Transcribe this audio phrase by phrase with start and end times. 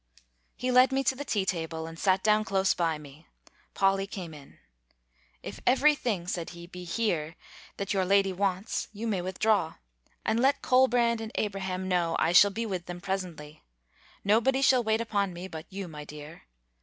[0.57, 3.27] He led me to the tea table, and sat down close by me.
[3.75, 4.57] Polly came in.
[5.43, 7.35] "If every thing," said he, "be here,
[7.77, 9.75] that your lady wants, you may withdraw;
[10.25, 13.61] and let Colbrand and Abraham know I shall be with them presently.
[14.23, 16.45] Nobody shall wait upon me but you, my dear."